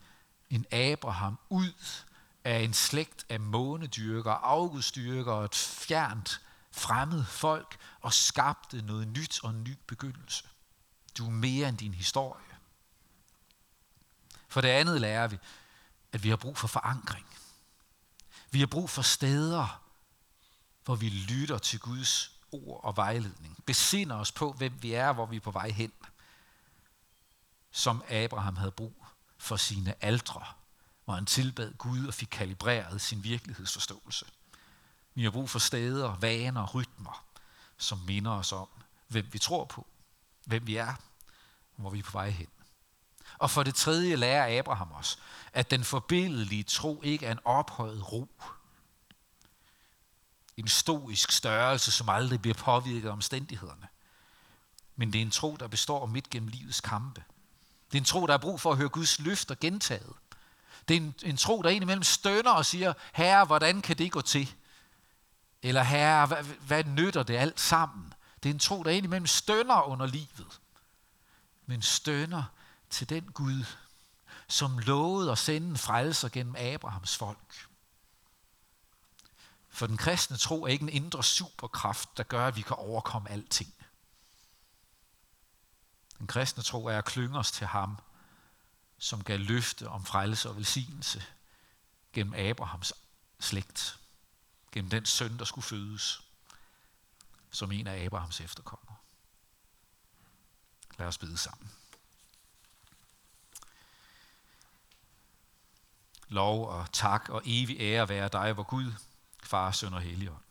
[0.51, 1.73] en Abraham ud
[2.45, 6.41] af en slægt af månedyrker, afgudstyrker og et fjernt
[6.73, 10.49] fremmed folk og skabte noget nyt og en ny begyndelse.
[11.19, 12.45] Du er mere end din historie.
[14.49, 15.39] For det andet lærer vi,
[16.13, 17.27] at vi har brug for forankring.
[18.51, 19.83] Vi har brug for steder,
[20.85, 23.65] hvor vi lytter til Guds ord og vejledning.
[23.67, 25.93] Besinder os på, hvem vi er hvor vi er på vej hen.
[27.71, 29.00] Som Abraham havde brug
[29.41, 30.45] for sine aldre,
[31.05, 34.27] hvor han tilbad Gud og fik kalibreret sin virkelighedsforståelse.
[35.15, 37.25] Vi har brug for steder, vaner, rytmer,
[37.77, 38.69] som minder os om,
[39.09, 39.87] hvem vi tror på,
[40.47, 40.95] hvem vi er,
[41.77, 42.47] hvor vi er på vej hen.
[43.39, 45.19] Og for det tredje lærer Abraham os,
[45.53, 48.29] at den forbilledelige tro ikke er en ophøjet ro.
[50.57, 53.89] En stoisk størrelse, som aldrig bliver påvirket af omstændighederne.
[54.97, 57.25] Men det er en tro, der består midt gennem livets kampe.
[57.93, 60.13] Det er en tro, der er brug for at høre Guds løfter gentaget.
[60.89, 64.21] Det er en, en tro, der indimellem stønner og siger, herre, hvordan kan det gå
[64.21, 64.55] til?
[65.63, 68.15] Eller herre, hvad, hvad nytter det alt sammen?
[68.43, 70.61] Det er en tro, der indimellem stønner under livet.
[71.67, 72.45] Men stønner
[72.91, 73.65] til den Gud,
[74.49, 77.69] som lovede at sende en frelser gennem Abrahams folk.
[79.69, 83.31] For den kristne tro er ikke en indre superkraft, der gør, at vi kan overkomme
[83.31, 83.75] alting.
[86.21, 87.99] Den kristne tro er at klynge os til ham,
[88.99, 91.25] som gav løfte om frelse og velsignelse
[92.13, 92.93] gennem Abrahams
[93.39, 93.99] slægt,
[94.73, 96.23] gennem den søn, der skulle fødes,
[97.51, 98.97] som en af Abrahams efterkommere.
[100.99, 101.71] Lad os bede sammen.
[106.29, 108.93] Lov og tak og evig ære være dig, hvor Gud,
[109.43, 110.45] Far, Søn og Helligånd.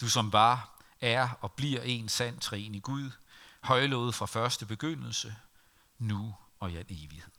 [0.00, 3.10] Du som var, er og bliver en sand træen i Gud,
[3.62, 5.36] højlovet fra første begyndelse,
[5.98, 7.32] nu og i al evighed.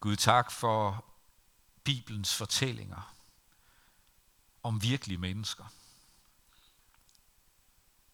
[0.00, 1.04] Gud, tak for
[1.84, 3.14] Bibelens fortællinger
[4.62, 5.64] om virkelige mennesker,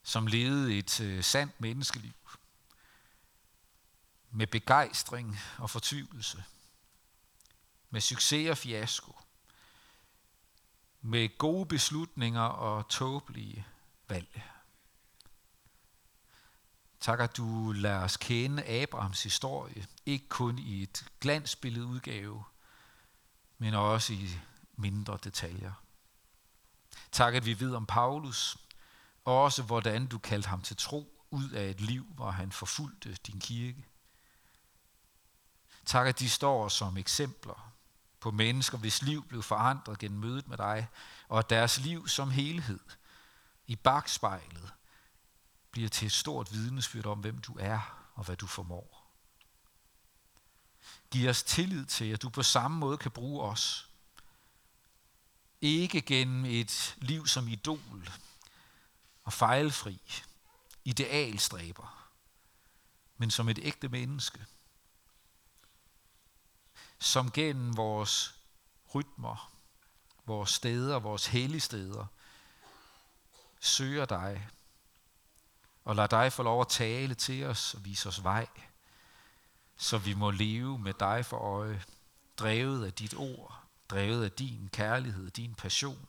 [0.02, 2.12] som levede et øh, sandt menneskeliv
[4.30, 6.44] med begejstring og fortvivlelse,
[7.90, 9.18] med succes og fiasko,
[11.00, 13.66] med gode beslutninger og tåbelige
[14.08, 14.42] valg.
[17.00, 22.44] Tak, at du lader os kende Abrahams historie, ikke kun i et glansbillede udgave,
[23.58, 24.28] men også i
[24.76, 25.72] mindre detaljer.
[27.12, 28.58] Tak, at vi ved om Paulus,
[29.24, 33.14] og også hvordan du kaldte ham til tro ud af et liv, hvor han forfulgte
[33.14, 33.86] din kirke.
[35.84, 37.72] Tak, at de står som eksempler
[38.20, 40.88] på mennesker, hvis liv blev forandret gennem mødet med dig,
[41.28, 42.80] og deres liv som helhed
[43.66, 44.72] i bagspejlet
[45.70, 49.12] bliver til et stort vidnesbyrd om, hvem du er og hvad du formår.
[51.10, 53.88] Giv os tillid til, at du på samme måde kan bruge os.
[55.60, 58.10] Ikke gennem et liv som idol
[59.24, 60.02] og fejlfri,
[60.84, 62.10] idealstræber,
[63.16, 64.46] men som et ægte menneske,
[66.98, 68.34] som gennem vores
[68.94, 69.52] rytmer,
[70.26, 72.06] vores steder, vores hellige steder,
[73.60, 74.48] søger dig,
[75.84, 78.46] og lad dig få lov at tale til os og vise os vej,
[79.76, 81.82] så vi må leve med dig for øje,
[82.38, 86.08] drevet af dit ord, drevet af din kærlighed, din passion,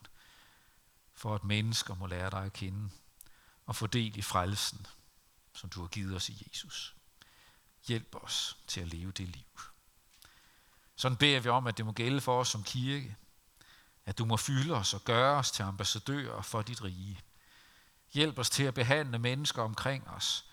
[1.13, 2.89] for at mennesker må lære dig at kende
[3.65, 4.87] og få del i frelsen,
[5.53, 6.95] som du har givet os i Jesus.
[7.87, 9.43] Hjælp os til at leve det liv.
[10.95, 13.15] Sådan beder vi om, at det må gælde for os som kirke,
[14.05, 17.21] at du må fylde os og gøre os til ambassadører for dit rige.
[18.13, 20.45] Hjælp os til at behandle mennesker omkring os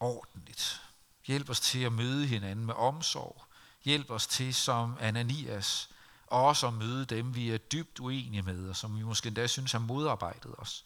[0.00, 0.82] ordentligt.
[1.26, 3.44] Hjælp os til at møde hinanden med omsorg.
[3.84, 5.90] Hjælp os til, som Ananias,
[6.26, 9.72] også at møde dem, vi er dybt uenige med, og som vi måske endda synes
[9.72, 10.84] har modarbejdet os.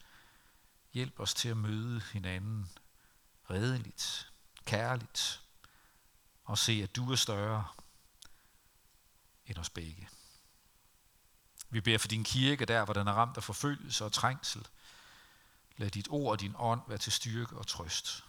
[0.93, 2.71] Hjælp os til at møde hinanden
[3.51, 4.33] redeligt,
[4.65, 5.41] kærligt,
[6.45, 7.65] og se, at du er større
[9.47, 10.09] end os begge.
[11.71, 14.67] Vi beder for din kirke der, hvor den er ramt af forfølgelse og trængsel.
[15.79, 18.25] Lad dit ord og din ånd være til styrke og trøst.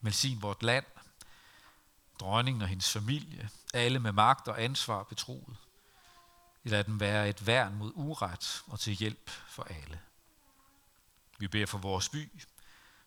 [0.00, 0.84] Velsign vort land,
[2.20, 5.56] dronningen og hendes familie, alle med magt og ansvar betroet.
[6.62, 10.00] Lad dem være et værn mod uret og til hjælp for alle.
[11.38, 12.42] Vi beder for vores by,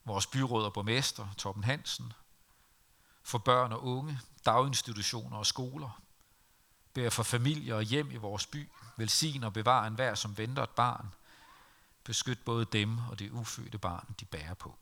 [0.05, 2.13] vores byråd og borgmester, Torben Hansen,
[3.23, 6.01] for børn og unge, daginstitutioner og skoler,
[6.93, 10.69] beder for familier og hjem i vores by, velsign og bevar enhver, som venter et
[10.69, 11.13] barn,
[12.03, 14.77] beskyt både dem og det ufødte barn, de bærer på.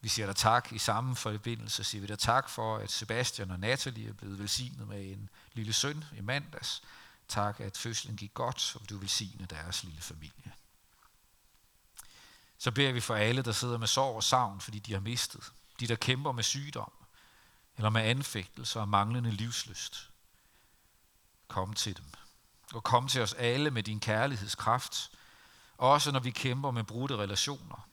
[0.00, 3.60] Vi siger dig tak i samme forbindelse, siger vi dig tak for, at Sebastian og
[3.60, 6.82] Natalie er blevet velsignet med en lille søn i mandags.
[7.28, 10.52] Tak, at fødslen gik godt, og du velsigne deres lille familie.
[12.58, 15.52] Så beder vi for alle, der sidder med sorg og savn, fordi de har mistet.
[15.80, 16.92] De, der kæmper med sygdom,
[17.76, 20.10] eller med anfægtelser og manglende livsløst.
[21.48, 22.04] Kom til dem.
[22.76, 25.10] Og kom til os alle med din kærlighedskraft,
[25.78, 27.88] også når vi kæmper med brudte relationer,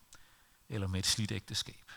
[0.69, 1.91] eller med et slidt ægteskab.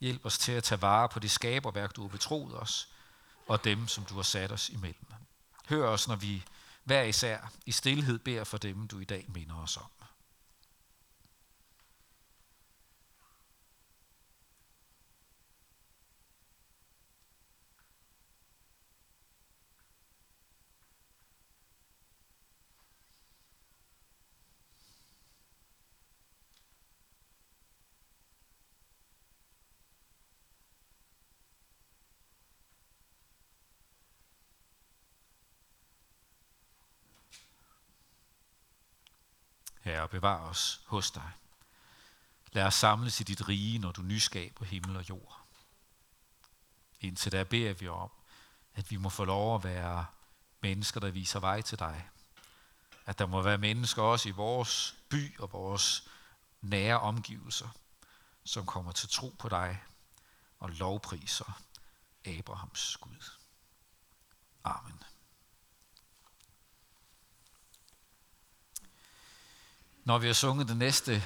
[0.00, 2.88] Hjælp os til at tage vare på det skaberværk, du har betroet os,
[3.46, 5.06] og dem, som du har sat os imellem.
[5.68, 6.44] Hør os, når vi
[6.84, 10.01] hver især i stillhed beder for dem, du i dag minder os om.
[40.12, 41.30] Bevare bevar os hos dig.
[42.52, 45.38] Lad os samles i dit rige, når du nyskaber himmel og jord.
[47.00, 48.10] Indtil der beder vi om,
[48.74, 50.06] at vi må få lov at være
[50.60, 52.08] mennesker, der viser vej til dig.
[53.06, 56.08] At der må være mennesker også i vores by og vores
[56.60, 57.68] nære omgivelser,
[58.44, 59.82] som kommer til tro på dig
[60.58, 61.62] og lovpriser
[62.24, 63.30] Abrahams Gud.
[64.64, 65.11] Amen.
[70.04, 71.20] Når vi har sunget det næste